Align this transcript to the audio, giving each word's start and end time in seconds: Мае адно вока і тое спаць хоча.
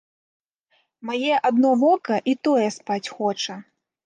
Мае 1.09 1.35
адно 1.49 1.69
вока 1.83 2.15
і 2.33 2.35
тое 2.49 2.65
спаць 2.79 3.05
хоча. 3.21 3.61